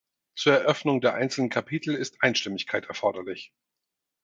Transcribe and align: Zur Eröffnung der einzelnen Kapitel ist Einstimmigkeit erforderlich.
Zur 0.35 0.53
Eröffnung 0.53 0.99
der 0.99 1.13
einzelnen 1.13 1.51
Kapitel 1.51 1.93
ist 1.93 2.23
Einstimmigkeit 2.23 2.87
erforderlich. 2.87 3.53